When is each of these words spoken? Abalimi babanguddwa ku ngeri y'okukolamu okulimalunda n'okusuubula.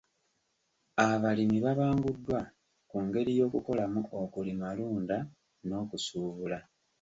Abalimi 1.07 1.57
babanguddwa 1.65 2.39
ku 2.89 2.97
ngeri 3.05 3.31
y'okukolamu 3.39 4.01
okulimalunda 4.21 5.17
n'okusuubula. 5.67 6.59